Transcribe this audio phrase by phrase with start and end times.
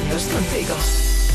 [0.00, 0.74] años contigo.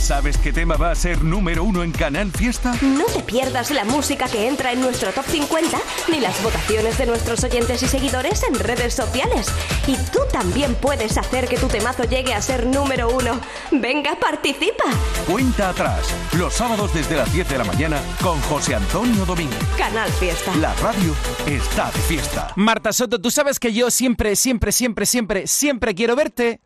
[0.05, 2.75] ¿Sabes qué tema va a ser número uno en Canal Fiesta?
[2.83, 7.07] No te pierdas la música que entra en nuestro top 50 ni las votaciones de
[7.07, 9.47] nuestros oyentes y seguidores en redes sociales.
[9.87, 13.39] Y tú también puedes hacer que tu temazo llegue a ser número uno.
[13.71, 14.83] Venga, participa.
[15.27, 19.57] Cuenta atrás, los sábados desde las 10 de la mañana con José Antonio Domínguez.
[19.75, 20.55] Canal Fiesta.
[20.57, 21.15] La radio
[21.47, 22.53] está de fiesta.
[22.55, 26.61] Marta Soto, tú sabes que yo siempre, siempre, siempre, siempre, siempre quiero verte.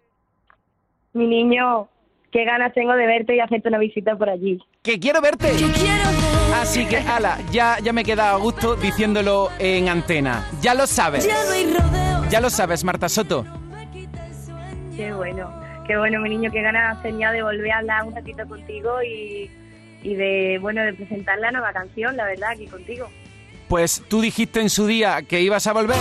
[1.14, 1.90] Mi niño,
[2.32, 4.60] qué ganas tengo de verte y hacerte una visita por allí.
[4.84, 5.52] Que quiero verte.
[6.56, 10.48] Así que, ala, ya, ya me queda a gusto diciéndolo en antena.
[10.62, 11.28] Ya lo sabes.
[12.30, 13.46] Ya lo sabes, Marta Soto.
[14.96, 15.50] Qué bueno,
[15.88, 19.50] qué bueno, mi niño, qué ganas tenía de volver a hablar un ratito contigo y,
[20.04, 23.08] y de, bueno, de presentar la nueva canción, la verdad, aquí contigo.
[23.70, 25.96] Pues tú dijiste en su día que ibas a volver.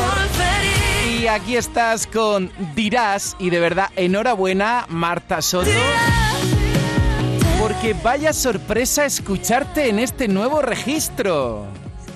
[1.21, 3.35] Y aquí estás con Dirás.
[3.41, 5.69] Y de verdad, enhorabuena, Marta Soto.
[7.61, 11.67] Porque vaya sorpresa escucharte en este nuevo registro.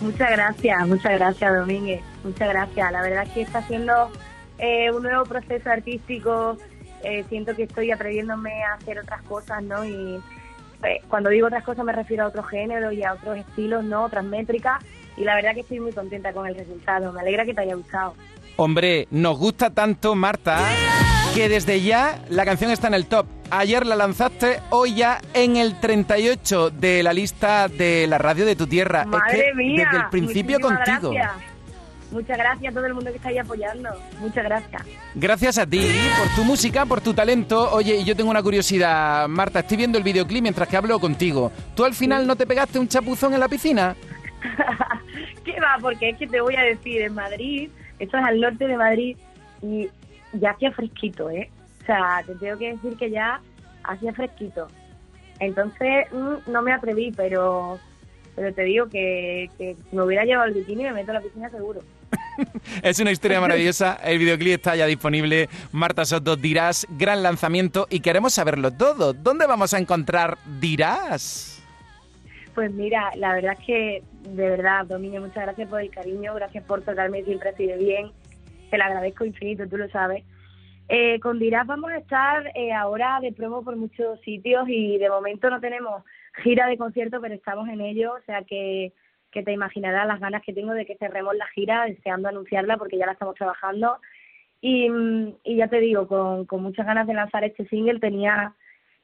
[0.00, 2.00] Muchas gracias, muchas gracias, Domínguez.
[2.22, 2.92] Muchas gracias.
[2.92, 4.12] La verdad es que está haciendo
[4.58, 6.56] eh, un nuevo proceso artístico.
[7.02, 9.84] Eh, siento que estoy atreviéndome a hacer otras cosas, ¿no?
[9.84, 10.20] Y
[10.84, 14.04] eh, cuando digo otras cosas me refiero a otros géneros y a otros estilos, ¿no?
[14.04, 14.80] Otras métricas.
[15.16, 17.12] Y la verdad que estoy muy contenta con el resultado.
[17.12, 18.14] Me alegra que te haya gustado.
[18.56, 20.58] Hombre, nos gusta tanto, Marta,
[21.34, 23.26] que desde ya la canción está en el top.
[23.50, 28.56] Ayer la lanzaste, hoy ya en el 38 de la lista de la radio de
[28.56, 29.04] tu tierra.
[29.04, 29.84] Madre es que mía.
[29.84, 31.10] desde el principio contigo.
[31.10, 31.52] gracias.
[32.12, 33.88] Muchas gracias a todo el mundo que está ahí apoyando.
[34.20, 34.82] Muchas gracias.
[35.14, 35.80] Gracias a ti
[36.18, 37.70] por tu música, por tu talento.
[37.72, 41.50] Oye, y yo tengo una curiosidad, Marta, estoy viendo el videoclip mientras que hablo contigo.
[41.74, 43.96] ¿Tú al final no te pegaste un chapuzón en la piscina?
[45.44, 45.78] ¿Qué va?
[45.80, 47.70] Porque es que te voy a decir, en Madrid,
[48.02, 49.16] esto es al norte de Madrid,
[49.62, 49.88] y
[50.32, 51.50] ya hacía fresquito, ¿eh?
[51.82, 53.40] O sea, te tengo que decir que ya
[53.84, 54.68] hacía fresquito.
[55.38, 57.78] Entonces, mm, no me atreví, pero
[58.34, 61.50] pero te digo que, que me hubiera llevado el bikini me meto a la piscina
[61.50, 61.80] seguro.
[62.82, 63.98] Es una historia maravillosa.
[64.02, 65.48] El videoclip está ya disponible.
[65.70, 69.12] Marta Soto, Dirás, gran lanzamiento y queremos saberlo todo.
[69.12, 71.62] ¿Dónde vamos a encontrar Dirás?
[72.54, 76.64] Pues mira, la verdad es que, de verdad, Domingo, muchas gracias por el cariño, gracias
[76.64, 78.12] por tratarme siempre así de bien.
[78.70, 80.24] Te lo agradezco infinito, tú lo sabes.
[80.88, 85.08] Eh, con Dirás vamos a estar eh, ahora de promo por muchos sitios y de
[85.08, 86.04] momento no tenemos
[86.42, 88.92] gira de concierto, pero estamos en ello, o sea que,
[89.30, 92.98] que te imaginarás las ganas que tengo de que cerremos la gira, deseando anunciarla porque
[92.98, 93.98] ya la estamos trabajando.
[94.60, 98.54] Y, mm, y ya te digo, con, con muchas ganas de lanzar este single, tenía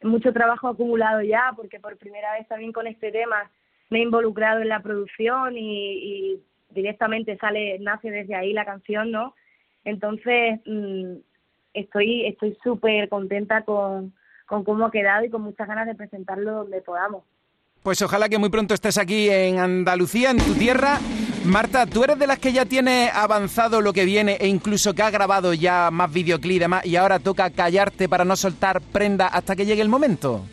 [0.02, 3.50] mucho trabajo acumulado ya, porque por primera vez también con este tema
[3.90, 6.40] me he involucrado en la producción y,
[6.70, 9.34] directamente sale, nace desde ahí la canción, ¿no?
[9.84, 11.14] Entonces, mm,
[11.72, 14.12] estoy estoy súper contenta con,
[14.46, 17.24] con cómo ha quedado y con muchas ganas de presentarlo donde podamos.
[17.82, 20.98] Pues ojalá que muy pronto estés aquí en Andalucía, en tu tierra.
[21.44, 25.02] Marta, ¿tú eres de las que ya tiene avanzado lo que viene e incluso que
[25.02, 29.28] ha grabado ya más videoclip y demás y ahora toca callarte para no soltar prenda
[29.28, 30.44] hasta que llegue el momento?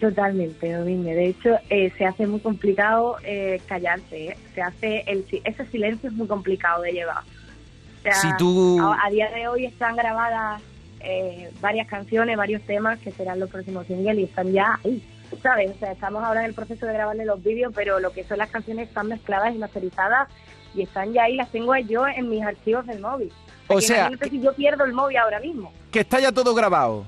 [0.00, 1.16] Totalmente, Domínguez.
[1.16, 4.28] De hecho, eh, se hace muy complicado eh, callarse.
[4.28, 4.36] ¿eh?
[4.54, 7.18] Se hace el, ese silencio es muy complicado de llevar.
[7.22, 10.60] O sea, Si tú- a, a día de hoy están grabadas
[11.00, 15.02] eh, varias canciones, varios temas que serán los próximos singles y están ya ahí,
[15.42, 15.70] ¿sabes?
[15.70, 18.38] O sea, estamos ahora en el proceso de grabarle los vídeos, pero lo que son
[18.38, 20.28] las canciones están mezcladas y masterizadas
[20.74, 23.32] y están ya ahí, las tengo yo en mis archivos del móvil.
[23.68, 25.72] O sea, si yo pierdo el móvil ahora mismo.
[25.90, 27.06] Que está ya todo grabado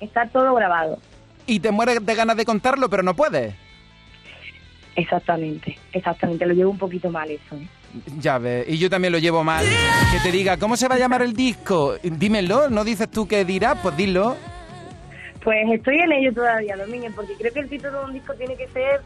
[0.00, 0.98] Está todo grabado.
[1.46, 3.54] Y te mueres de ganas de contarlo, pero no puedes.
[4.96, 6.46] Exactamente, exactamente.
[6.46, 7.56] Lo llevo un poquito mal eso.
[7.56, 7.68] ¿eh?
[8.18, 9.64] Ya ves, y yo también lo llevo mal.
[10.12, 11.96] Que te diga, ¿cómo se va a llamar el disco?
[12.02, 13.78] Dímelo, ¿no dices tú que dirás?
[13.82, 14.36] Pues dilo.
[15.42, 18.56] Pues estoy en ello todavía, Domínguez, porque creo que el título de un disco tiene
[18.56, 19.02] que ser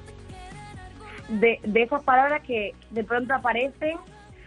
[1.28, 3.96] de, de esas palabras que de pronto aparecen.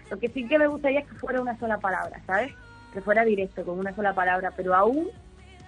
[0.09, 2.53] Lo que sí que me gustaría es que fuera una sola palabra, ¿sabes?
[2.93, 5.09] Que fuera directo, con una sola palabra, pero aún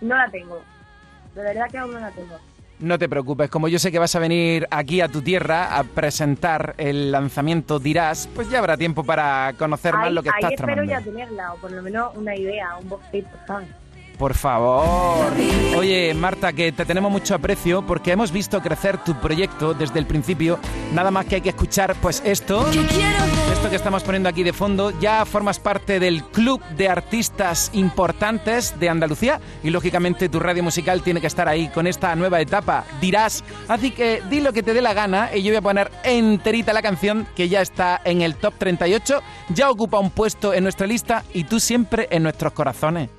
[0.02, 0.62] no la tengo.
[1.36, 2.38] De verdad que aún no la tengo.
[2.80, 5.84] No te preocupes, como yo sé que vas a venir aquí a tu tierra a
[5.84, 10.36] presentar el lanzamiento Dirás, pues ya habrá tiempo para conocer más ahí lo que ahí
[10.40, 10.92] estás espero tramando.
[10.92, 12.90] ya tenerla, o por lo menos una idea, un
[13.48, 13.70] ¿sabes?
[14.24, 15.34] Por favor.
[15.76, 20.06] Oye, Marta, que te tenemos mucho aprecio porque hemos visto crecer tu proyecto desde el
[20.06, 20.60] principio.
[20.94, 24.98] Nada más que hay que escuchar, pues esto, esto que estamos poniendo aquí de fondo.
[25.02, 31.02] Ya formas parte del club de artistas importantes de Andalucía y lógicamente tu radio musical
[31.02, 32.86] tiene que estar ahí con esta nueva etapa.
[33.02, 35.92] Dirás, así que di lo que te dé la gana y yo voy a poner
[36.06, 40.64] enterita la canción que ya está en el top 38, ya ocupa un puesto en
[40.64, 43.10] nuestra lista y tú siempre en nuestros corazones.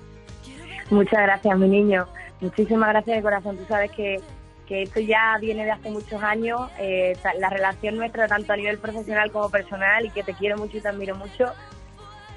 [0.90, 2.06] Muchas gracias, mi niño.
[2.40, 3.56] muchísimas gracias de corazón.
[3.56, 4.20] Tú sabes que,
[4.66, 8.78] que esto ya viene de hace muchos años, eh, la relación nuestra tanto a nivel
[8.78, 11.52] profesional como personal y que te quiero mucho y te admiro mucho.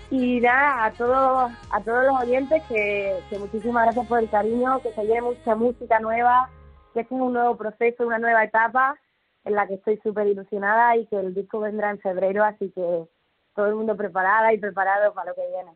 [0.09, 4.93] Y nada, a todos, a todos los oyentes que, muchísimas gracias por el cariño, que
[4.93, 6.49] se lleve mucha música nueva,
[6.93, 8.97] que este es un nuevo proceso, una nueva etapa
[9.43, 13.05] en la que estoy súper ilusionada y que el disco vendrá en febrero, así que
[13.53, 15.71] todo el mundo preparada y preparado para lo que viene.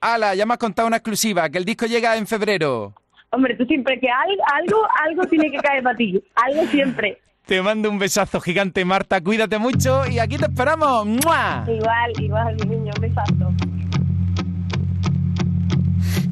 [0.00, 0.34] ¡Hala!
[0.34, 2.94] Ya me has contado una exclusiva, que el disco llega en febrero.
[3.30, 7.20] Hombre, tú siempre que algo, algo, algo tiene que caer para ti, algo siempre.
[7.46, 9.20] Te mando un besazo gigante, Marta.
[9.20, 11.06] Cuídate mucho y aquí te esperamos.
[11.06, 11.64] ¡Mua!
[11.66, 13.52] Igual, igual, mi niño, un besazo.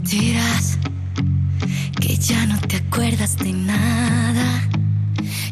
[0.02, 0.78] Dirás
[2.00, 4.62] que ya no te acuerdas de nada,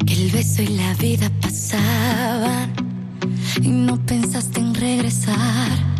[0.06, 2.72] que el beso y la vida pasaban
[3.60, 5.93] y no pensaste en regresar.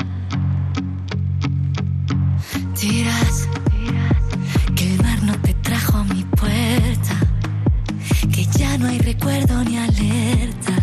[2.86, 3.48] Dirás
[4.76, 7.16] que el mar no te trajo a mi puerta,
[8.31, 10.76] que ya no hay recuerdo ni alerta,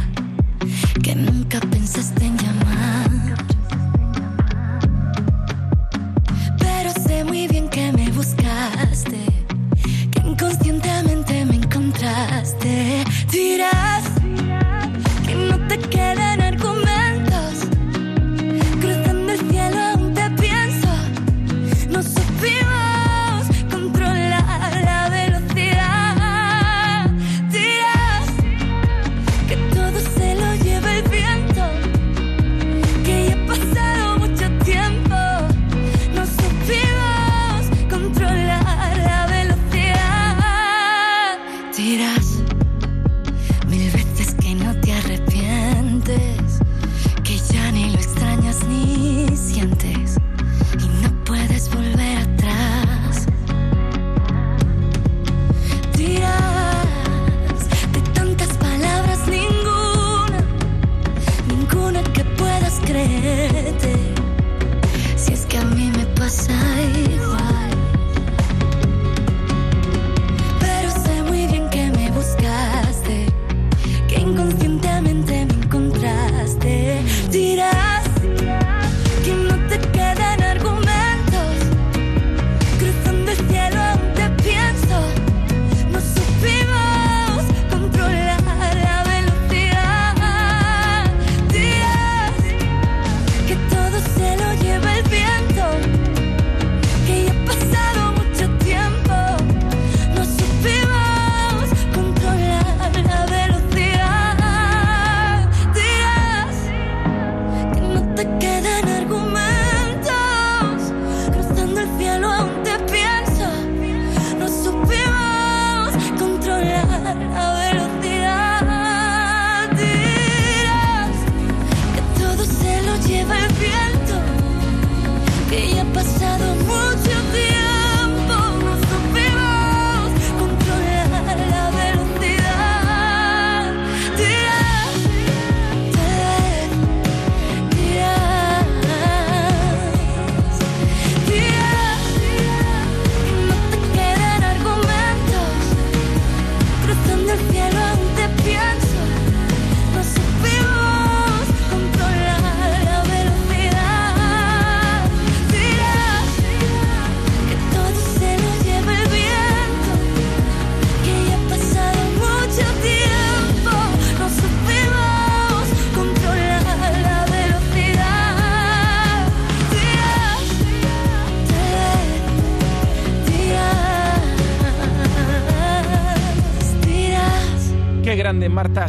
[1.03, 3.45] que nunca pensaste en llamar.
[6.57, 9.19] Pero sé muy bien que me buscaste,
[10.12, 13.04] que inconscientemente me encontraste.
[13.31, 13.91] Dirás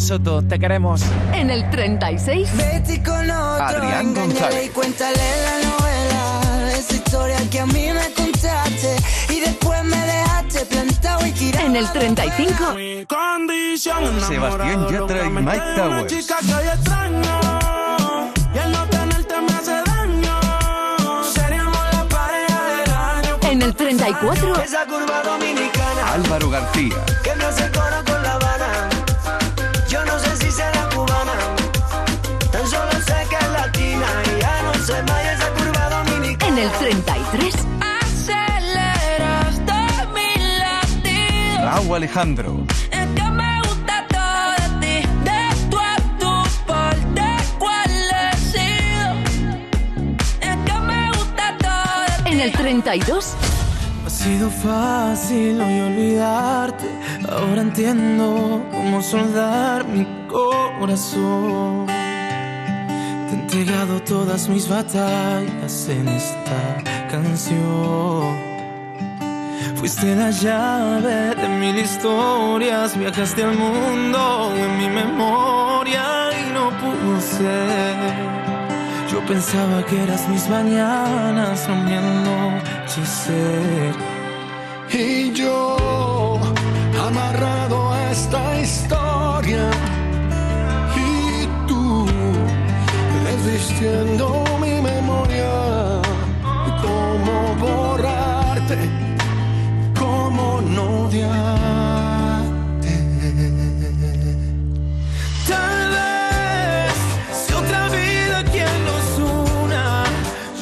[0.03, 0.43] Soto.
[0.43, 1.01] Te queremos.
[1.33, 4.67] En el 36, Vete con otro, Adrián González.
[4.67, 8.97] y cuéntale la novela, esa historia que a mí me contaste
[9.33, 11.67] y después me dejaste plantado y tirado.
[11.67, 12.75] en el 35,
[14.27, 16.29] Sebastián Yatra y Mike Towers.
[17.13, 17.59] no
[23.51, 26.97] en el 34, Esa curva dominicana Álvaro García.
[27.23, 27.69] que me hace
[36.79, 37.55] 33,
[38.03, 41.65] Aceleras todos mis latidos.
[41.65, 42.65] Raúl Alejandro.
[42.91, 46.35] Es que me gusta todo de ti, de tu a tu
[46.67, 49.11] por de cuál he sido.
[50.41, 52.33] Es que me gusta todo de ti.
[52.33, 53.37] en el 32,
[54.23, 56.85] sido fácil hoy olvidarte.
[57.29, 61.87] Ahora entiendo cómo soldar mi corazón.
[61.87, 66.09] Te he entregado todas mis batallas en
[67.11, 68.37] canción.
[69.77, 76.05] Fuiste la llave de mil historias, viajaste al mundo en mi memoria
[76.41, 77.97] y no pudo ser.
[79.11, 82.43] Yo pensaba que eras mis mañanas, no.
[84.93, 86.39] Y yo,
[87.07, 89.71] amarrado a esta historia,
[90.95, 92.07] y tú,
[93.25, 95.72] desvistiendo mi memoria,
[96.83, 97.35] cómo
[97.65, 98.79] borrarte,
[99.99, 101.33] cómo no odiarte.
[105.49, 106.95] Tal vez
[107.41, 109.07] si otra vida quien nos
[109.65, 110.05] una,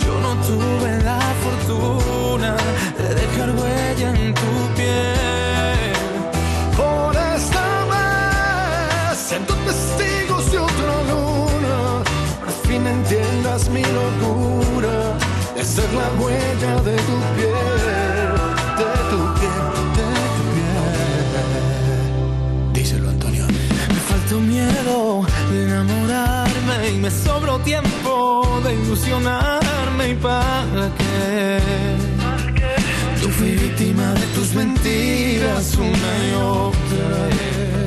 [0.05, 2.57] yo no tuve la fortuna
[2.99, 5.93] de dejar huella en tu piel.
[6.77, 11.79] Por esta vez siento testigos de otra luna.
[12.47, 14.30] Al fin entiendas mi locura
[15.61, 18.31] de ser la huella de tu piel,
[18.81, 19.65] de tu piel,
[19.99, 20.89] de tu piel.
[22.73, 23.45] Díselo, Antonio.
[23.95, 24.97] Me faltó miedo
[25.51, 31.59] de enamorarme y me sobró tiempo de ilusionarme y para qué.
[33.21, 37.81] Yo fui víctima de tus mentiras una y otra vez.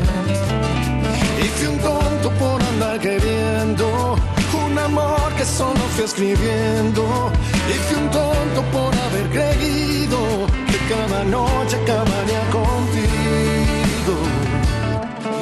[1.55, 4.15] Fui un tonto por andar queriendo
[4.73, 7.31] un amor que solo fui escribiendo.
[7.69, 10.19] Y fui un tonto por haber creído
[10.69, 14.15] que cada noche acabaría contigo.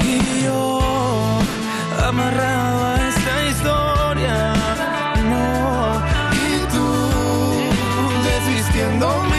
[0.04, 0.80] Y yo,
[2.08, 4.36] amarrado a esta historia,
[5.32, 5.48] no.
[6.46, 6.88] Y tú,
[8.30, 9.31] desvistiendo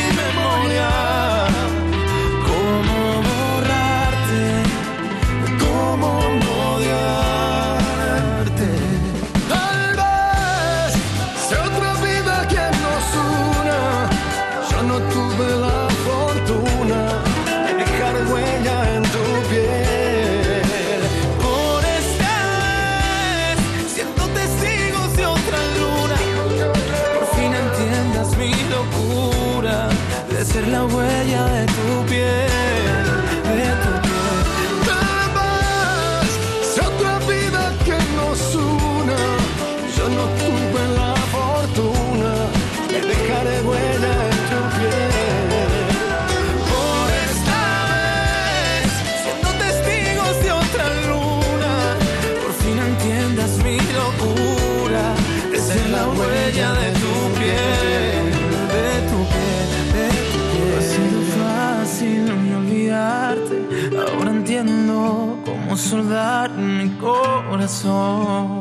[66.57, 68.61] mi corazón.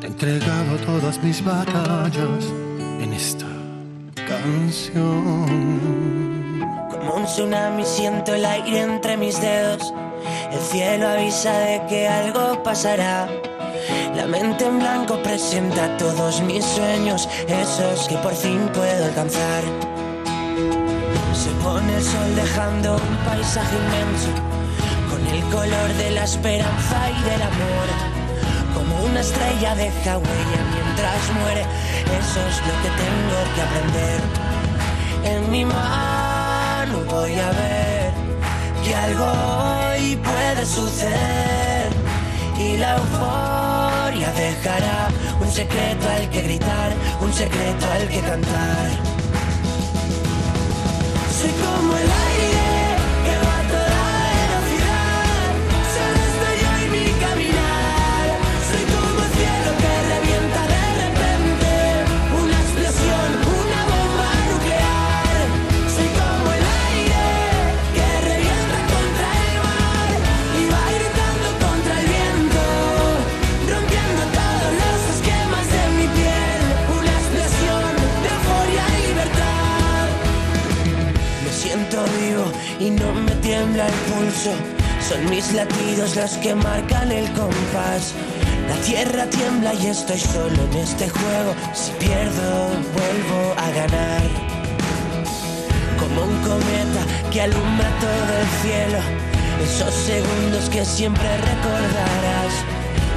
[0.00, 2.44] Te he entregado todas mis batallas
[3.00, 3.46] en esta
[4.26, 5.46] canción.
[6.90, 9.92] Como un tsunami siento el aire entre mis dedos.
[10.50, 13.28] El cielo avisa de que algo pasará.
[14.16, 19.62] La mente en blanco presenta todos mis sueños, esos que por fin puedo alcanzar.
[21.34, 24.30] Se pone el sol dejando un paisaje inmenso,
[25.34, 27.86] el color de la esperanza y del amor.
[28.74, 31.62] Como una estrella deja huella mientras muere,
[32.20, 34.20] eso es lo que tengo que aprender.
[35.24, 38.12] En mi mano voy a ver
[38.84, 41.88] que algo hoy puede suceder
[42.58, 45.08] y la euforia dejará
[45.40, 48.88] un secreto al que gritar, un secreto al que cantar.
[51.36, 52.63] Soy como el aire
[83.54, 84.52] tiembla el pulso.
[85.08, 88.12] Son mis latidos los que marcan el compás.
[88.68, 91.52] La tierra tiembla y estoy solo en este juego.
[91.72, 92.48] Si pierdo,
[92.98, 94.22] vuelvo a ganar.
[96.00, 99.00] Como un cometa que alumbra todo el cielo.
[99.68, 102.54] Esos segundos que siempre recordarás.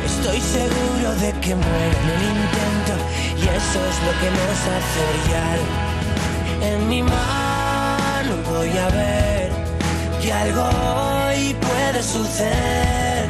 [0.05, 2.93] Estoy seguro de que muero en el intento
[3.41, 5.59] y eso es lo que nos hace brillar.
[6.69, 7.57] En mi mano
[10.27, 13.29] que algo hoy puede suceder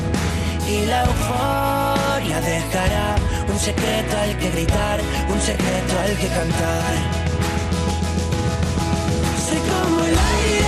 [0.67, 3.15] y la euforia dejará
[3.47, 4.99] un secreto al que gritar,
[5.29, 6.93] un secreto al que cantar.
[9.45, 10.66] Soy como el aire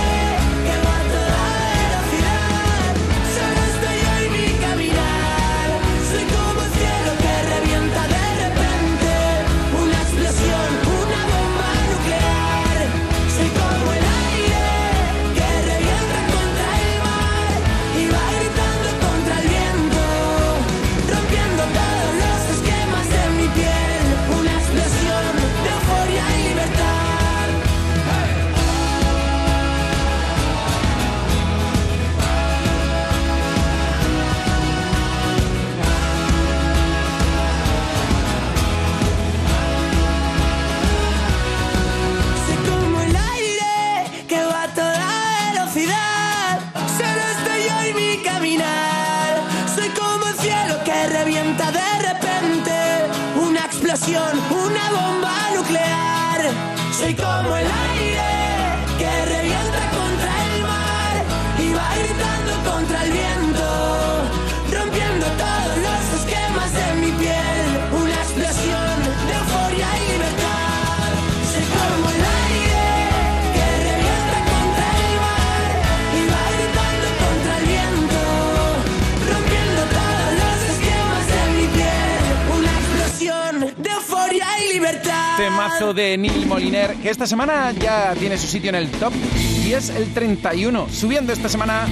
[85.94, 89.12] De Neil Moliner, que esta semana ya tiene su sitio en el top
[89.64, 90.88] y es el 31.
[90.88, 91.88] Subiendo esta semana,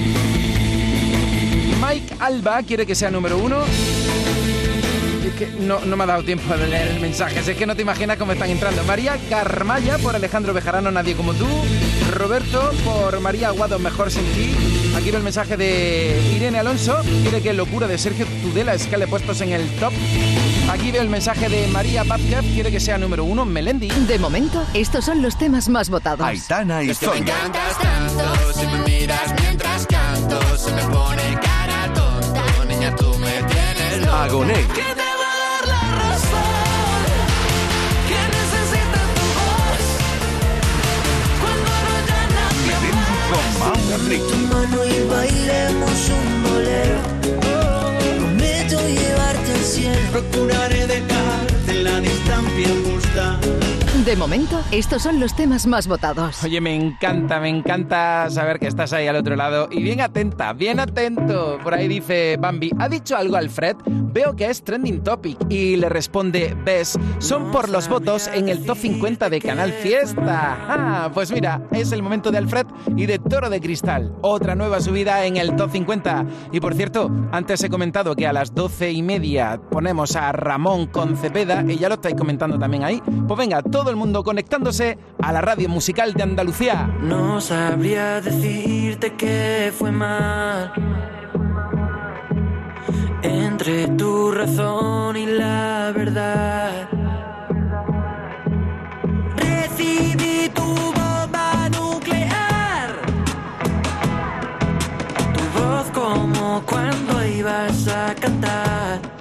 [1.81, 3.57] Mike Alba quiere que sea número uno.
[5.25, 7.75] Es que no, no me ha dado tiempo de leer el mensaje, es que no
[7.75, 8.83] te imaginas cómo están entrando.
[8.85, 11.47] María Carmaya por Alejandro Bejarano, Nadie como tú.
[12.13, 14.78] Roberto por María Aguado, Mejor sin ti.
[14.95, 19.39] Aquí veo el mensaje de Irene Alonso, quiere que Locura de Sergio Tudela escale puestos
[19.41, 19.93] en el top.
[20.69, 23.87] Aquí veo el mensaje de María Vázquez, quiere que sea número uno, Melendi.
[23.89, 26.25] De momento, estos son los temas más votados.
[26.25, 31.39] Aitana y Es que me encantas tanto, si me miras mientras canto, se me pone
[31.41, 34.07] cara tonta, niña tú me tienes.
[34.07, 34.98] Agoné.
[43.91, 44.23] Enrique.
[44.29, 46.99] Tu mano y bailemos un bolero.
[48.17, 49.97] Prometo llevarte al cielo.
[50.11, 53.39] Procuraré dejarte en la distancia justa.
[54.05, 56.41] De momento, estos son los temas más votados.
[56.43, 59.67] Oye, me encanta, me encanta saber que estás ahí al otro lado.
[59.71, 61.59] Y bien atenta, bien atento.
[61.61, 63.75] Por ahí dice Bambi, ¿ha dicho algo Alfred?
[63.85, 65.37] Veo que es trending topic.
[65.49, 70.57] Y le responde, ves, son por los votos en el top 50 de Canal Fiesta.
[70.67, 74.13] Ah, pues mira, es el momento de Alfred y de Toro de Cristal.
[74.21, 76.25] Otra nueva subida en el top 50.
[76.53, 80.87] Y por cierto, antes he comentado que a las 12 y media ponemos a Ramón
[80.87, 83.03] con Cepeda, y ya lo estáis comentando también ahí.
[83.27, 86.89] Pues venga, todo el mundo conectándose a la radio musical de Andalucía.
[87.01, 90.71] No sabría decirte que fue mal
[93.21, 96.89] entre tu razón y la verdad.
[99.35, 102.89] Recibí tu bomba nuclear,
[105.33, 109.18] tu voz como cuando ibas a cantar.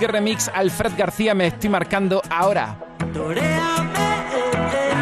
[0.00, 2.74] Qué remix Alfred García me estoy marcando ahora.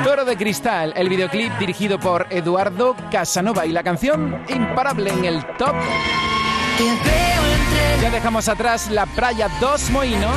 [0.02, 5.46] Toro de Cristal, el videoclip dirigido por Eduardo Casanova y la canción imparable en el
[5.56, 5.76] top.
[8.02, 10.34] Ya dejamos atrás la playa Dos Moinos.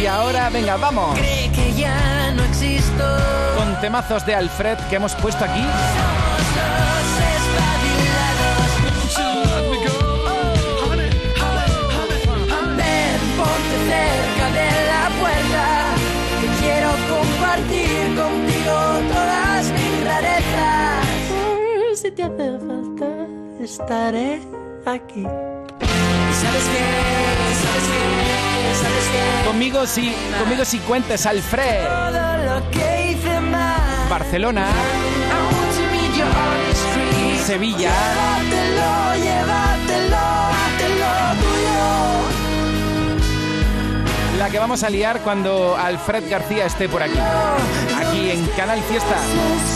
[0.00, 1.18] Y ahora, venga, vamos.
[1.18, 1.50] Que.
[3.56, 5.64] Con temazos de Alfred que hemos puesto aquí.
[22.08, 23.26] Si te hace falta,
[23.60, 24.40] estaré
[24.86, 25.24] aquí.
[25.24, 26.82] ¿Sabes qué?
[27.60, 28.02] ¿Sabes qué?
[28.82, 29.46] ¿Sabes qué?
[29.46, 31.84] Conmigo sí, conmigo sí cuentes, Alfred.
[31.84, 34.08] Todo lo que hice mal.
[34.08, 34.68] Barcelona,
[39.20, 39.37] I
[44.38, 47.18] la que vamos a liar cuando Alfred García esté por aquí.
[47.96, 49.16] Aquí en Canal Fiesta.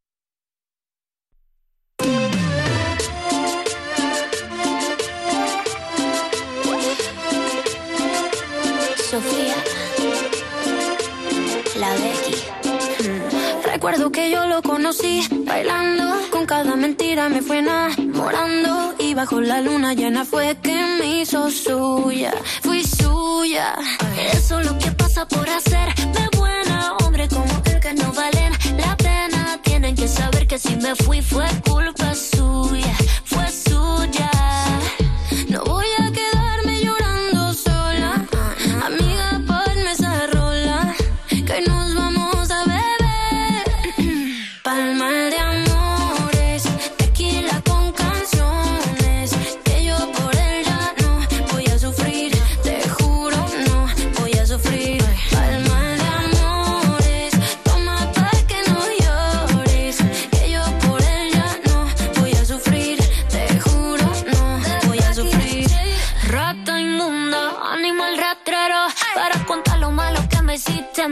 [13.89, 19.61] Recuerdo que yo lo conocí bailando, con cada mentira me fue enamorando y bajo la
[19.61, 23.73] luna llena fue que me hizo suya, fui suya.
[24.31, 28.95] Eso es lo que pasa por hacerme buena, hombre como él que no valen la
[28.95, 29.59] pena.
[29.63, 32.13] Tienen que saber que si me fui fue culpa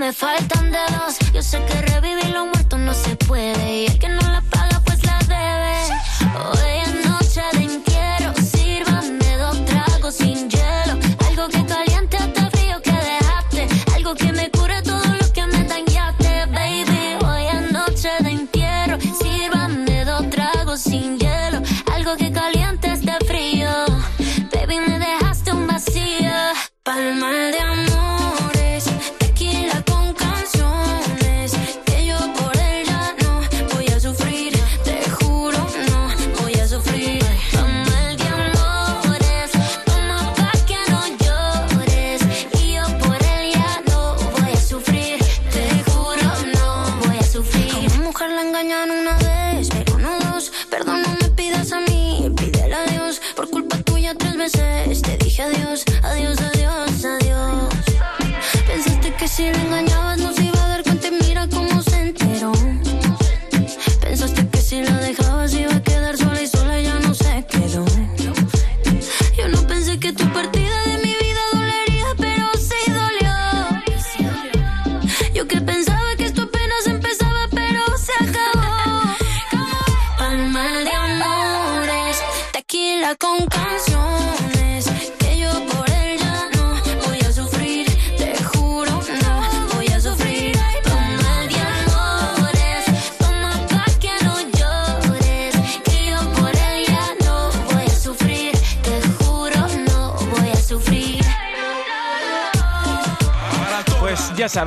[0.07, 1.17] me faltan dedos.
[1.33, 1.86] Yo sé que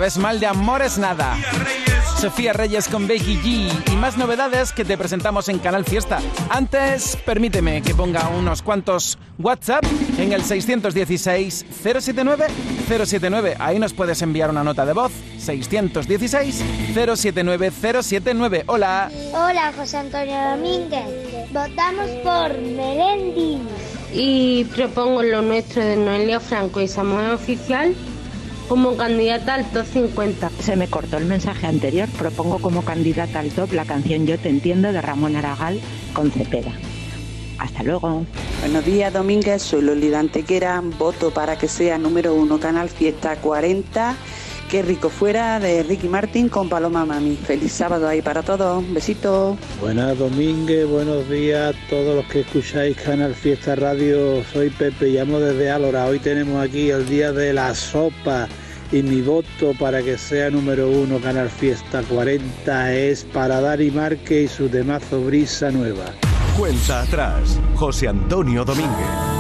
[0.01, 1.37] Sabes, mal de amores nada.
[2.19, 6.21] Sofía Reyes con Becky G y más novedades que te presentamos en Canal Fiesta.
[6.49, 9.85] Antes, permíteme que ponga unos cuantos WhatsApp
[10.17, 12.47] en el 616 079
[12.89, 13.57] 079.
[13.59, 15.13] Ahí nos puedes enviar una nota de voz.
[15.37, 18.65] 616 079 079.
[18.69, 19.11] Hola.
[19.35, 21.05] Hola, José Antonio Domínguez.
[21.53, 23.61] Votamos por Melendi.
[24.15, 27.95] Y propongo lo nuestro de Noelia Franco y Samuel Oficial
[28.71, 30.49] como candidata al top 50.
[30.61, 32.09] Se me cortó el mensaje anterior.
[32.17, 35.81] Propongo como candidata al top la canción Yo te entiendo de Ramón Aragal
[36.13, 36.71] con Cepeda.
[37.59, 38.25] Hasta luego.
[38.61, 39.61] Buenos días, Domínguez.
[39.63, 40.81] Soy Lolida Antequera.
[41.01, 44.15] Voto para que sea número uno Canal Fiesta 40.
[44.71, 47.35] Qué rico fuera de Ricky Martin con Paloma Mami.
[47.35, 48.85] Feliz sábado ahí para todos.
[48.93, 49.59] Besito.
[49.81, 54.45] Buenas Domínguez, buenos días a todos los que escucháis Canal Fiesta Radio.
[54.45, 56.07] Soy Pepe, llamo desde Álora.
[56.07, 58.47] Hoy tenemos aquí el día de la sopa
[58.93, 64.43] y mi voto para que sea número uno Canal Fiesta 40 es para Dani Marque
[64.43, 66.15] y su temazo Brisa Nueva.
[66.57, 67.59] Cuenta atrás.
[67.75, 69.40] José Antonio Domínguez.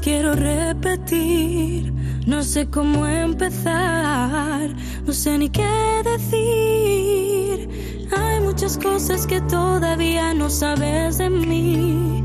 [0.00, 1.92] Quiero repetir?
[2.26, 4.70] No sé cómo empezar,
[5.04, 7.68] no sé ni qué decir.
[8.16, 12.24] Hay muchas cosas que todavía no sabes de mí,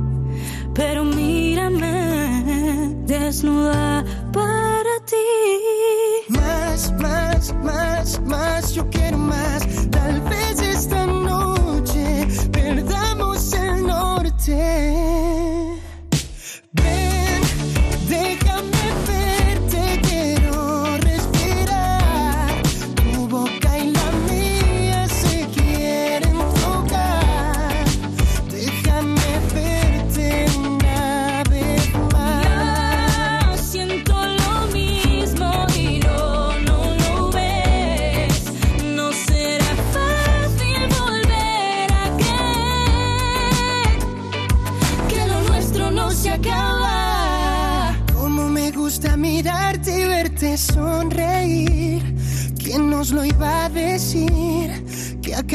[0.73, 6.29] pero mírame desnuda para ti.
[6.29, 9.66] Más, más, más, más, yo quiero más.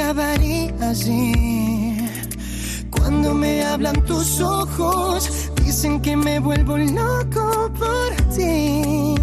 [0.03, 0.73] Acabaría.
[2.91, 9.15] Cuando me hablan tus ojos, dicen que me vuelvo loco por ti.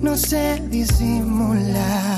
[0.00, 2.11] No sé disimular.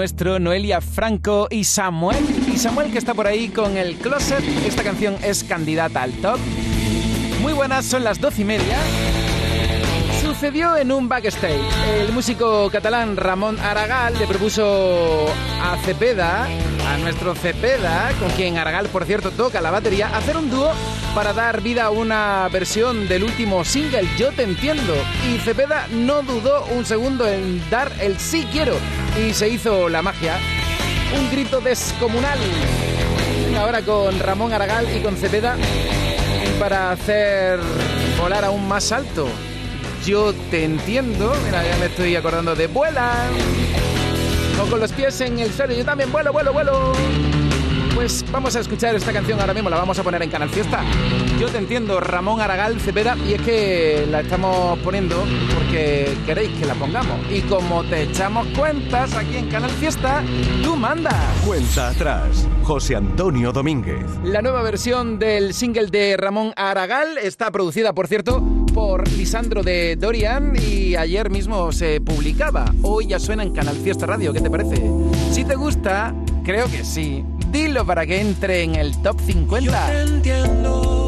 [0.00, 2.24] Nuestro, Noelia Franco y Samuel.
[2.50, 4.42] Y Samuel que está por ahí con el closet.
[4.66, 6.38] Esta canción es candidata al top.
[7.42, 8.78] Muy buenas, son las doce y media.
[10.22, 11.60] Sucedió en un backstage.
[12.00, 15.26] El músico catalán Ramón Aragal le propuso
[15.62, 16.48] a Cepeda,
[16.90, 20.72] a nuestro Cepeda, con quien Aragal, por cierto, toca la batería, hacer un dúo
[21.14, 24.94] para dar vida a una versión del último single, Yo Te Entiendo.
[25.28, 28.74] Y Cepeda no dudó un segundo en dar el sí quiero.
[29.18, 30.38] Y se hizo la magia.
[31.16, 32.38] Un grito descomunal.
[33.56, 35.56] Ahora con Ramón Aragal y con Cepeda
[36.58, 37.60] para hacer
[38.20, 39.28] volar aún más alto.
[40.04, 41.32] Yo te entiendo.
[41.44, 43.12] Mira, ya me estoy acordando de vuela.
[44.60, 45.72] O con los pies en el suelo.
[45.74, 46.92] Yo también vuelo, vuelo, vuelo.
[47.94, 50.82] Pues vamos a escuchar esta canción ahora mismo, la vamos a poner en Canal Fiesta.
[51.38, 55.22] Yo te entiendo, Ramón Aragal Cepeda, y es que la estamos poniendo
[55.54, 57.18] porque queréis que la pongamos.
[57.30, 60.22] Y como te echamos cuentas aquí en Canal Fiesta,
[60.62, 61.14] tú mandas.
[61.44, 62.48] Cuenta atrás.
[62.62, 64.06] José Antonio Domínguez.
[64.22, 68.42] La nueva versión del single de Ramón Aragal está producida, por cierto,
[68.72, 72.72] por Lisandro de Dorian y ayer mismo se publicaba.
[72.82, 74.82] Hoy ya suena en Canal Fiesta Radio, ¿qué te parece?
[75.32, 77.24] Si te gusta, creo que sí.
[77.50, 80.02] Dilo para que entre en el top 50.
[80.02, 80.99] entiendo.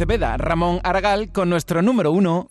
[0.00, 0.38] Cepeda.
[0.38, 2.50] Ramón Aragal con nuestro número uno.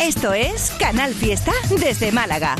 [0.00, 1.50] Esto es Canal Fiesta
[1.80, 2.54] desde Málaga.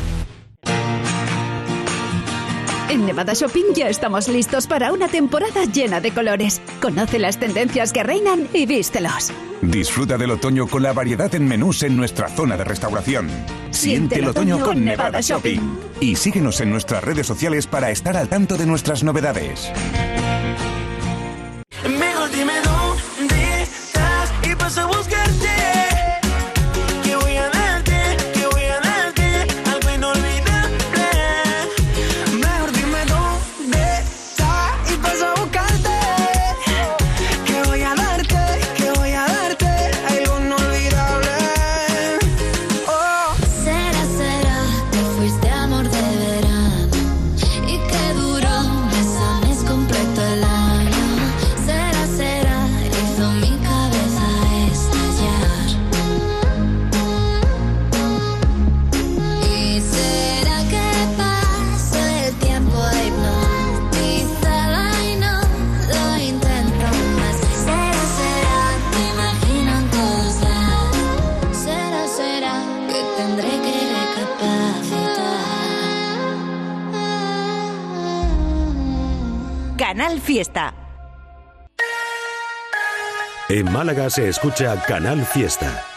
[2.89, 6.61] En Nevada Shopping ya estamos listos para una temporada llena de colores.
[6.81, 9.31] Conoce las tendencias que reinan y vístelos.
[9.61, 13.29] Disfruta del otoño con la variedad en menús en nuestra zona de restauración.
[13.71, 15.61] Siente el otoño con Nevada Shopping.
[16.01, 19.71] Y síguenos en nuestras redes sociales para estar al tanto de nuestras novedades.
[83.49, 85.92] En Málaga se escucha Canal Fiesta.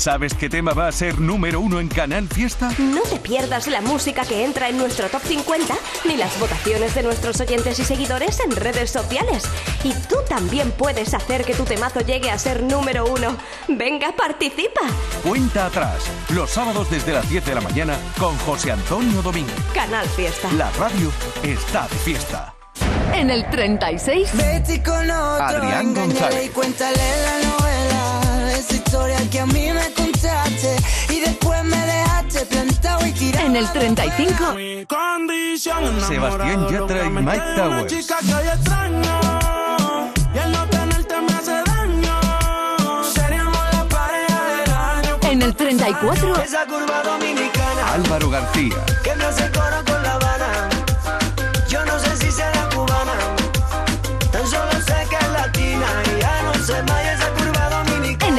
[0.00, 2.72] ¿Sabes qué tema va a ser número uno en Canal Fiesta?
[2.78, 5.74] No te pierdas la música que entra en nuestro top 50
[6.06, 9.42] ni las votaciones de nuestros oyentes y seguidores en redes sociales.
[9.84, 13.36] Y tú también puedes hacer que tu temazo llegue a ser número uno.
[13.68, 14.80] Venga, participa.
[15.22, 19.54] Cuenta atrás, los sábados desde las 10 de la mañana con José Antonio Domínguez.
[19.74, 20.50] Canal Fiesta.
[20.56, 22.54] La radio está de fiesta.
[23.12, 24.30] En el 36.
[24.32, 26.46] Vete con otro, Adrián González.
[26.46, 28.19] y cuéntale la novela.
[28.60, 30.76] Esa historia que a mí me contaste
[31.08, 33.46] y después me dejaste plantado y tirado.
[33.46, 34.54] En el 35.
[36.06, 37.94] Sebastián Yatra y Mike Towers.
[45.22, 46.42] En el 34.
[46.42, 48.84] Esa curva dominicana Álvaro García.
[49.02, 50.68] que me hace coro con La Habana.
[51.66, 53.14] Yo no sé si será cubana,
[54.30, 57.39] tan solo sé que es latina y ya no se vaya esa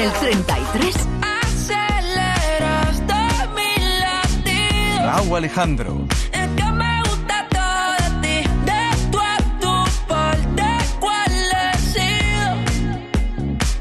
[0.02, 0.96] el 33.
[1.44, 3.14] Aceleraste
[3.56, 5.06] mi latido.
[5.06, 6.08] Raúl Alejandro.
[6.32, 8.50] Es que me gusta todo de ti.
[8.66, 8.82] De
[9.12, 9.76] tu a tu
[10.08, 10.64] parte,
[11.00, 12.50] ¿cuál he sido?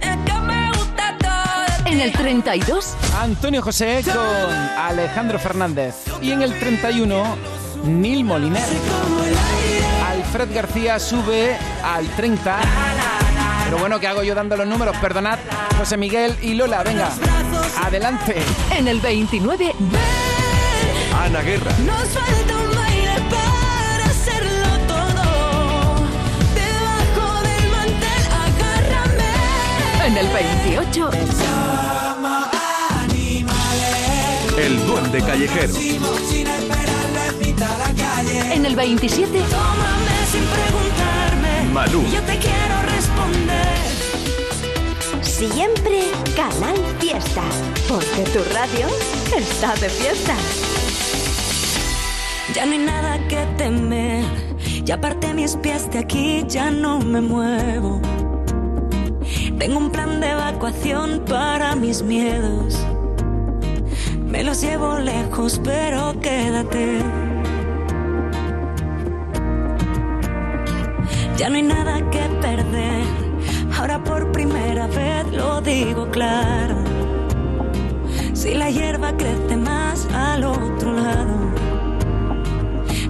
[0.01, 2.97] Es que me gusta todo de En el 32.
[3.19, 5.95] Antonio José con Alejandro Fernández.
[6.21, 7.37] Y en el 31,
[7.85, 8.63] Nil Moliner.
[10.07, 12.59] Alfred García sube al 30.
[13.65, 14.97] Pero bueno, ¿qué hago yo dando los números?
[14.97, 15.39] Perdonad,
[15.81, 17.09] José Miguel y Lola, venga.
[17.83, 18.37] Adelante.
[18.77, 19.75] En el 29.
[21.19, 21.73] Ana Guerra.
[21.87, 26.05] Nos falta un baile para hacerlo todo.
[26.55, 29.25] Debajo del mantel, agárrame.
[30.07, 31.11] En el 28.
[34.59, 35.75] El duende callejero.
[38.53, 39.27] En el 27.
[39.31, 41.73] Tómame sin preguntarme.
[41.73, 42.03] Malú.
[42.13, 43.90] Yo te quiero responder.
[45.41, 46.03] Siempre
[46.37, 47.41] Canal Fiesta.
[47.89, 48.87] Porque tu radio
[49.35, 50.35] está de fiesta.
[52.55, 54.23] Ya no hay nada que temer.
[54.85, 58.03] Ya aparté mis pies de aquí, ya no me muevo.
[59.59, 62.79] Tengo un plan de evacuación para mis miedos.
[64.23, 66.99] Me los llevo lejos, pero quédate.
[71.39, 72.00] Ya no hay nada
[74.89, 76.77] primera vez lo digo claro.
[78.33, 81.51] Si la hierba crece más al otro lado,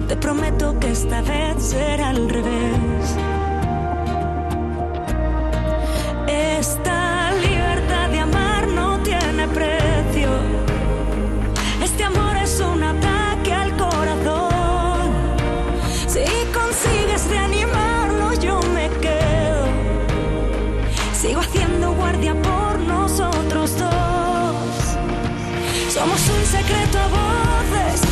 [0.07, 3.30] te prometo que esta vez será al revés.
[25.93, 28.10] Somos un secreto a voces,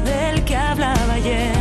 [0.00, 1.53] del que hablaba ayer.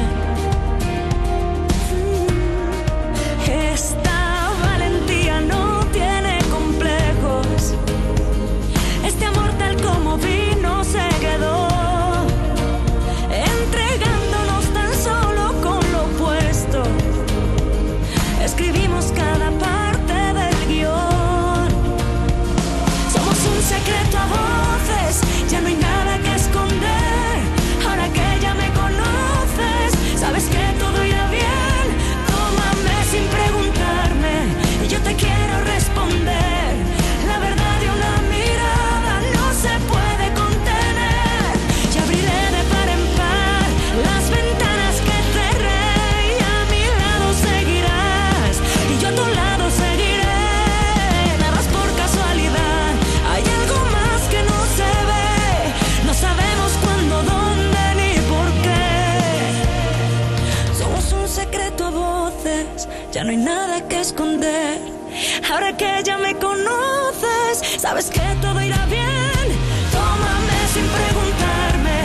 [67.93, 69.45] Sabes que todo irá bien.
[69.91, 71.95] Tómame sin preguntarme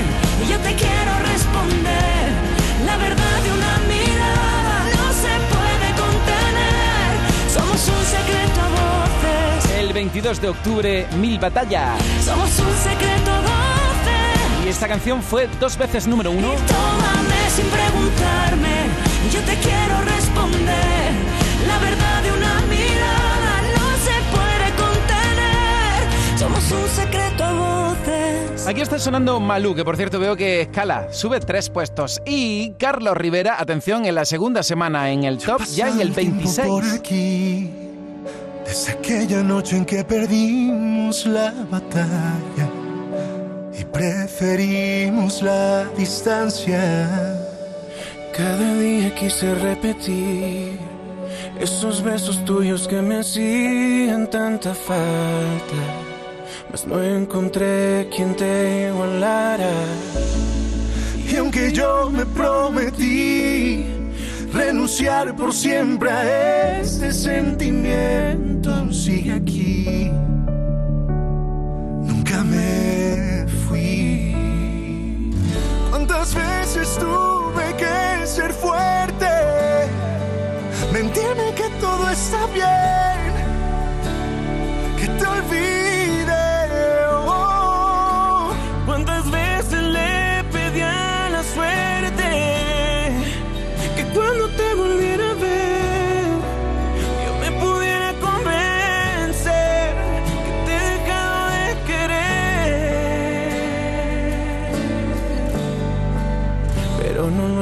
[0.44, 2.28] y yo te quiero responder.
[2.84, 7.08] La verdad de una mirada no se puede contener.
[7.48, 9.72] Somos un secreto a voces.
[9.78, 11.98] El 22 de octubre, Mil Batallas.
[12.22, 14.66] Somos un secreto a voces.
[14.66, 16.48] Y esta canción fue dos veces número uno.
[16.48, 18.74] Tómame sin preguntarme
[19.26, 21.12] y yo te quiero responder.
[21.66, 22.17] La verdad
[28.68, 32.20] Aquí está sonando Malú, que por cierto veo que escala, sube tres puestos.
[32.26, 36.68] Y Carlos Rivera, atención, en la segunda semana en el top, ya en el 26.
[36.68, 37.70] por aquí,
[38.66, 42.68] desde aquella noche en que perdimos la batalla
[43.72, 47.08] y preferimos la distancia.
[48.36, 50.78] Cada día quise repetir
[51.58, 55.76] esos besos tuyos que me hacían tanta falta,
[56.70, 59.70] mas no encontré quien te igualara.
[61.30, 63.84] Y aunque yo me prometí
[64.52, 70.10] renunciar por siempre a este sentimiento, sigue aquí.
[72.02, 74.34] Nunca me fui.
[75.90, 79.26] ¿Cuántas veces tuve que ser fuerte?
[80.92, 83.34] Mentirme que todo está bien,
[84.98, 85.97] que te olvide.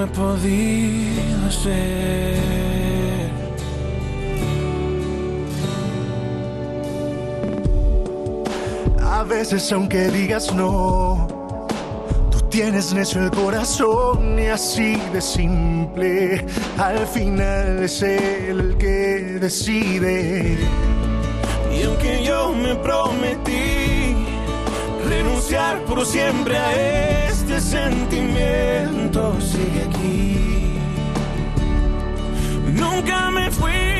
[0.06, 2.36] Podido hacer.
[9.02, 11.26] A veces aunque digas no,
[12.30, 16.44] tú tienes necio el corazón y así de simple.
[16.78, 20.58] Al final es el que decide.
[21.74, 23.85] Y aunque yo me prometí
[25.08, 30.78] renunciar por siempre a este sentimiento, sigue aquí.
[32.72, 33.95] Nunca me fui.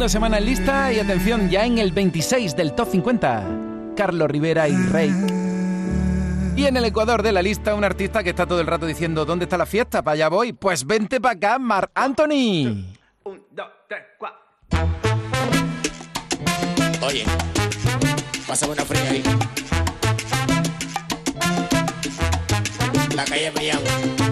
[0.00, 4.66] Segunda semana en lista y atención, ya en el 26 del top 50, Carlos Rivera
[4.66, 5.12] y Rey.
[6.56, 9.26] Y en el Ecuador de la lista, un artista que está todo el rato diciendo,
[9.26, 10.00] ¿dónde está la fiesta?
[10.00, 10.54] Para allá voy.
[10.54, 12.86] Pues vente para acá, Marc Anthony.
[17.02, 17.24] Oye,
[18.48, 19.22] pásame una fría ahí.
[23.14, 24.29] La calle me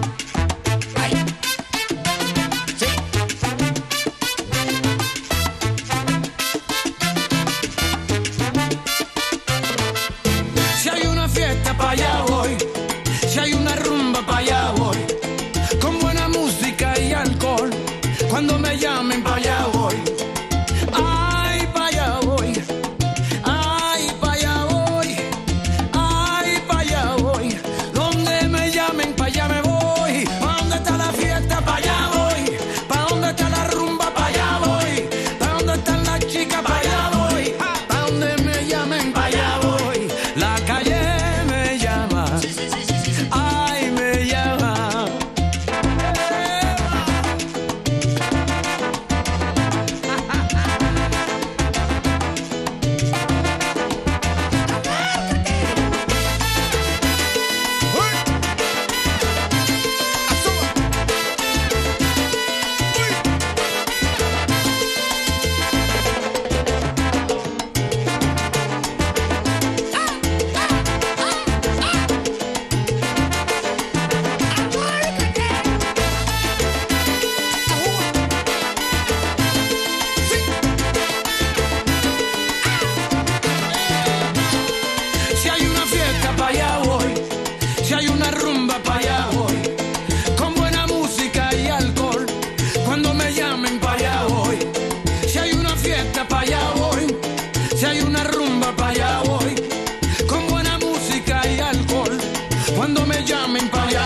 [103.29, 103.98] llamen para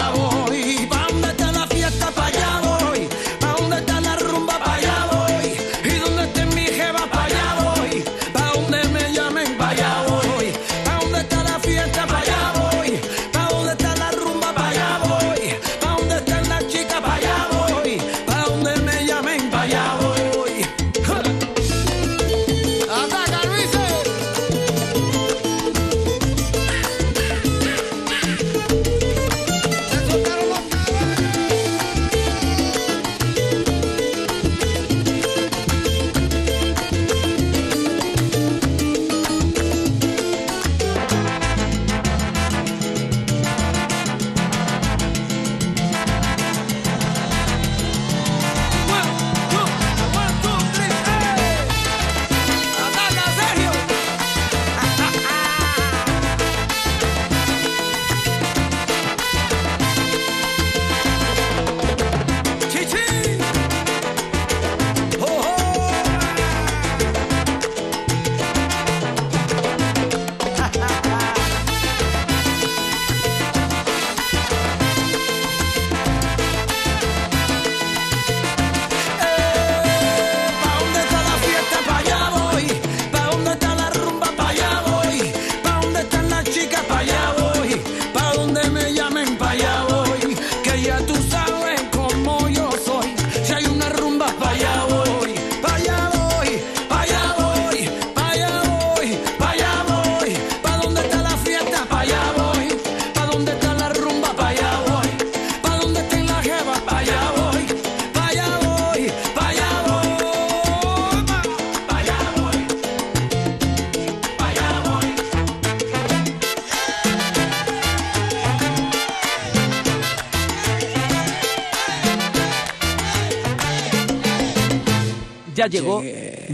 [125.63, 126.03] ya llegó.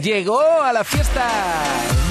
[0.01, 1.27] Llegó a la fiesta.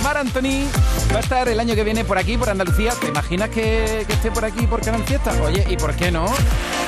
[0.03, 0.67] Mar Anthony
[1.13, 2.93] va a estar el año que viene por aquí, por Andalucía.
[3.01, 5.33] ¿Te imaginas que, que esté por aquí por Canal Fiesta?
[5.43, 6.27] Oye, ¿y por qué no?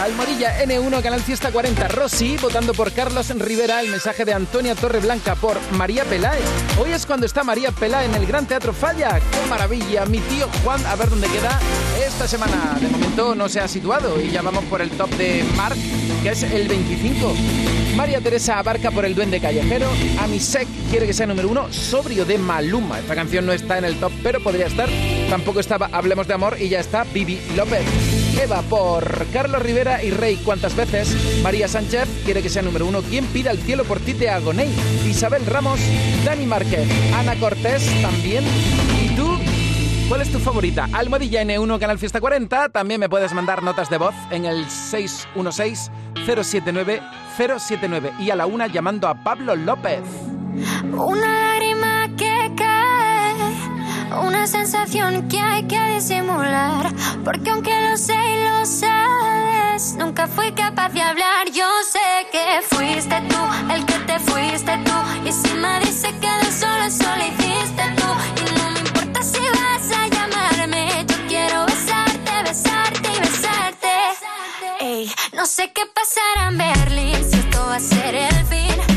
[0.01, 1.89] Almohadilla N1, Canal Fiesta 40.
[1.89, 3.81] Rosy votando por Carlos Rivera.
[3.81, 6.45] El mensaje de Antonia Torreblanca por María Peláez.
[6.81, 9.21] Hoy es cuando está María Peláez en el Gran Teatro Falla.
[9.21, 10.07] ¡Qué maravilla!
[10.07, 11.59] Mi tío Juan, a ver dónde queda
[12.07, 12.77] esta semana.
[12.81, 15.79] De momento no se ha situado y ya vamos por el top de Marc,
[16.23, 17.35] que es el 25.
[18.01, 19.87] María Teresa abarca por el Duende Callejero.
[20.21, 22.99] Amisek quiere que sea número uno, sobrio de Maluma.
[22.99, 24.89] Esta canción no está en el top, pero podría estar.
[25.29, 27.83] Tampoco estaba Hablemos de Amor y ya está Vivi López.
[28.43, 30.41] Eva por Carlos Rivera y Rey.
[30.43, 31.15] ¿Cuántas veces?
[31.43, 33.03] María Sánchez quiere que sea número uno.
[33.03, 34.75] ¿Quién pide al cielo por ti te Agoney?
[35.07, 35.79] Isabel Ramos,
[36.25, 38.45] Dani Márquez, Ana Cortés también.
[39.05, 39.29] ¿Y tú?
[40.09, 40.89] ¿Cuál es tu favorita?
[40.95, 42.71] Almohadilla N1 Canal Fiesta 40.
[42.71, 44.65] También me puedes mandar notas de voz en el
[47.39, 50.03] 616-079-079 y a la una llamando a Pablo López.
[50.93, 56.93] Una lágrima que cae, una sensación que hay que disimular.
[57.25, 61.51] Porque aunque lo sé y lo sabes, nunca fui capaz de hablar.
[61.53, 65.29] Yo sé que fuiste tú el que te fuiste tú.
[65.29, 67.40] Y si nadie se quedó solo, solo hiciste
[75.61, 78.90] sé qué pasará en Berlín, si esto va a ser el fin.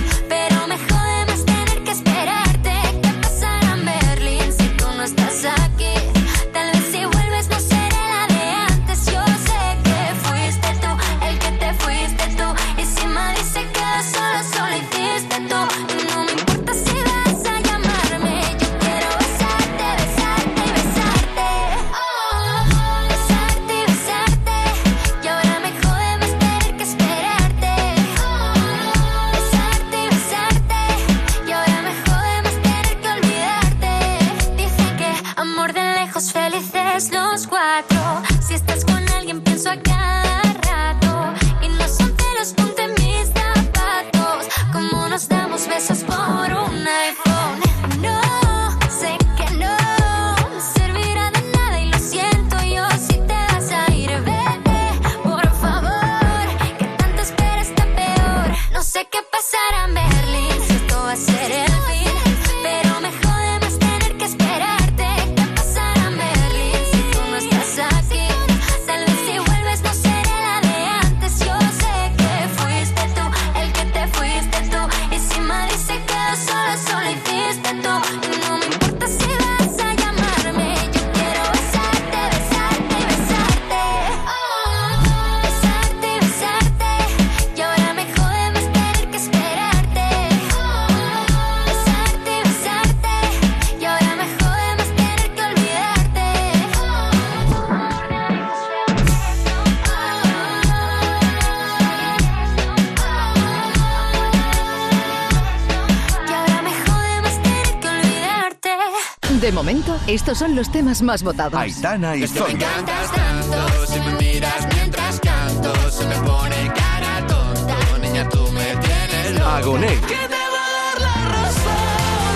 [110.33, 111.59] Estos son los temas más votados.
[111.59, 117.27] Aitana y que me encantas tanto, si me miras mientras canto, se me pone cara
[117.27, 119.45] tonta, niña tú me tienes loco.
[119.45, 119.87] Agoné.
[120.07, 122.33] ¿Qué te va a dar la razón?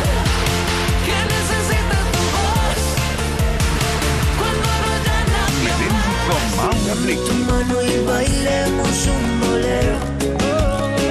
[1.07, 2.81] Que necesita tu voz
[4.37, 5.71] cuando no haya nadie
[6.27, 9.97] con Mau Tu mano y bailemos un bolero.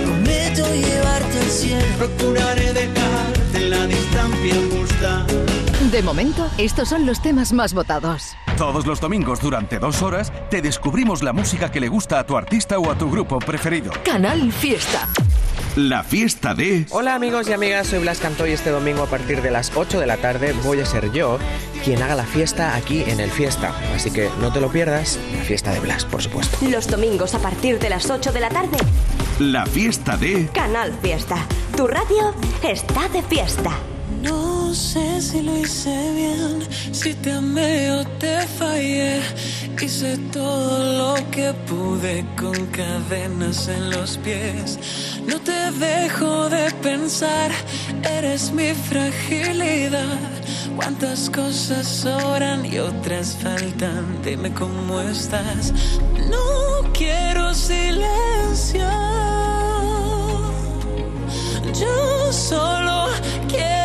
[0.05, 1.97] Prometo llevarte al cielo.
[1.99, 4.86] Procuraré dejarte la distancia.
[5.97, 8.37] De momento, estos son los temas más votados.
[8.59, 12.37] Todos los domingos durante dos horas te descubrimos la música que le gusta a tu
[12.37, 13.93] artista o a tu grupo preferido.
[14.05, 15.09] Canal Fiesta.
[15.75, 16.85] La fiesta de...
[16.91, 19.99] Hola amigos y amigas, soy Blas Cantó y este domingo a partir de las 8
[19.99, 21.39] de la tarde voy a ser yo
[21.83, 23.73] quien haga la fiesta aquí en el Fiesta.
[23.95, 26.59] Así que no te lo pierdas, la fiesta de Blas, por supuesto.
[26.69, 28.77] Los domingos a partir de las 8 de la tarde,
[29.39, 30.47] La fiesta de...
[30.49, 31.39] Canal Fiesta.
[31.75, 33.73] Tu radio está de fiesta.
[34.23, 39.21] No sé si lo hice bien, si te amé o te fallé.
[39.81, 44.79] Hice todo lo que pude con cadenas en los pies.
[45.27, 47.53] No te dejo de pensar,
[48.03, 50.19] eres mi fragilidad.
[50.75, 54.21] Cuántas cosas sobran y otras faltan.
[54.25, 55.73] Dime cómo estás.
[56.31, 58.91] No quiero silencio.
[61.81, 63.09] Yo solo
[63.49, 63.76] quiero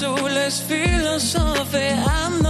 [0.00, 1.88] soulless philosophy.
[2.06, 2.49] I'm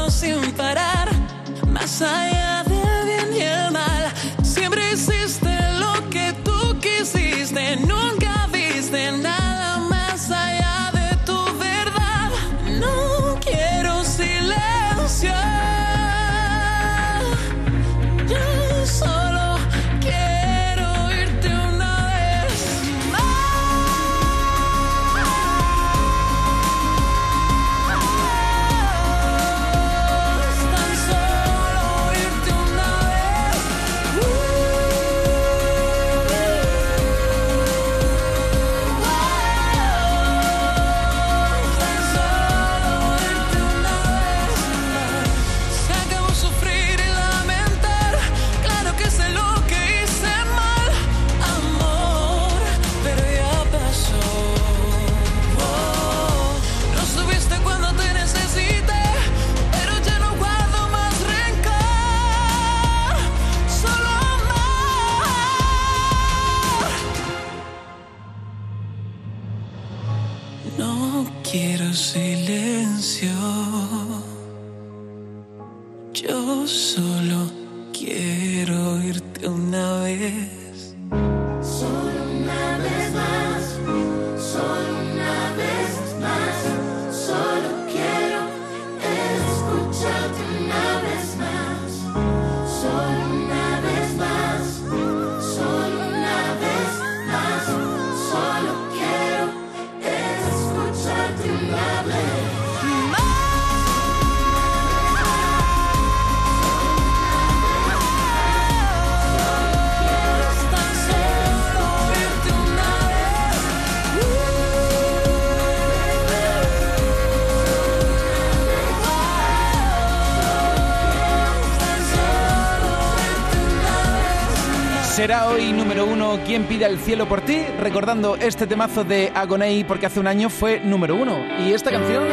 [125.20, 127.58] Será hoy número uno ¿Quién pide el cielo por ti?
[127.78, 131.44] Recordando este temazo de Agoney porque hace un año fue número uno.
[131.62, 132.24] Y esta canción,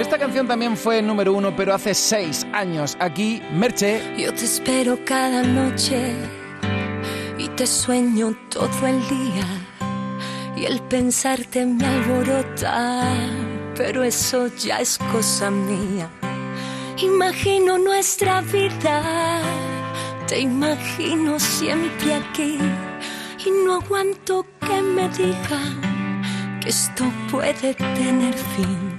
[0.00, 2.96] esta canción también fue número uno, pero hace seis años.
[3.00, 4.00] Aquí, Merche.
[4.16, 6.14] Yo te espero cada noche
[7.36, 9.46] y te sueño todo el día.
[10.56, 13.10] Y el pensarte me alborota,
[13.76, 16.08] pero eso ya es cosa mía.
[16.96, 19.42] Imagino nuestra vida,
[20.32, 22.56] te imagino siempre aquí.
[23.44, 26.22] Y no aguanto que me digan
[26.58, 28.98] que esto puede tener fin,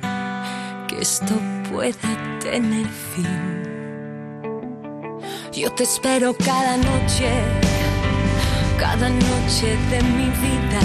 [0.87, 1.33] que esto
[1.71, 3.63] puede tener fin.
[5.51, 7.31] Yo te espero cada noche,
[8.77, 10.81] cada noche de mi vida.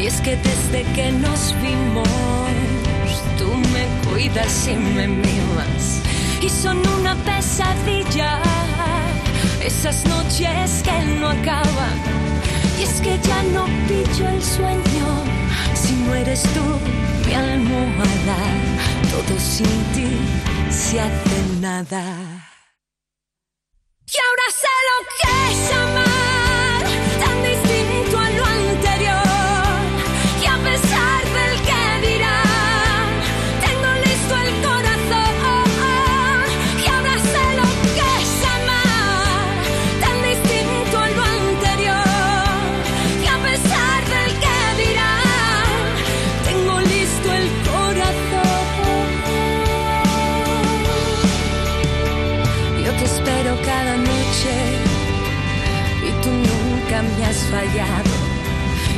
[0.00, 2.08] Y es que desde que nos vimos,
[3.36, 6.00] tú me cuidas y me mimas.
[6.40, 8.40] Y son una pesadilla,
[9.62, 11.96] esas noches que no acaban.
[12.78, 15.06] Y es que ya no pillo el sueño,
[15.74, 16.64] si no eres tú
[17.26, 18.38] mi almohada.
[19.10, 20.10] Todo sin ti
[20.70, 22.02] se hace nada.
[24.06, 26.35] Y ahora sé lo que es amar,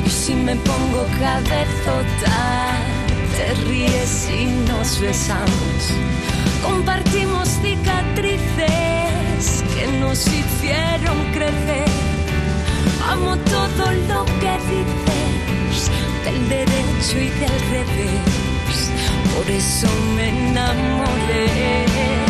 [0.06, 2.76] Y si me pongo cabezota,
[3.36, 5.92] te ríes y nos besamos.
[6.62, 11.88] Compartimos cicatrices que nos hicieron crecer.
[13.10, 15.90] Amo todo lo que dices,
[16.24, 18.78] del derecho y del revés.
[19.34, 22.27] Por eso me enamoré.